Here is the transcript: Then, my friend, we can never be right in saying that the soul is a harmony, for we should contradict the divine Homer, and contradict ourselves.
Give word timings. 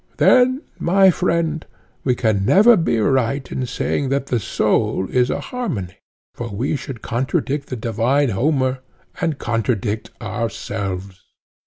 Then, 0.17 0.63
my 0.79 1.11
friend, 1.11 1.63
we 2.03 2.15
can 2.15 2.43
never 2.43 2.75
be 2.75 2.97
right 2.99 3.45
in 3.51 3.67
saying 3.67 4.09
that 4.09 4.25
the 4.33 4.39
soul 4.39 5.07
is 5.07 5.29
a 5.29 5.39
harmony, 5.39 5.99
for 6.33 6.49
we 6.49 6.75
should 6.75 7.03
contradict 7.03 7.67
the 7.69 7.75
divine 7.75 8.29
Homer, 8.29 8.79
and 9.21 9.37
contradict 9.37 10.09
ourselves. 10.19 11.21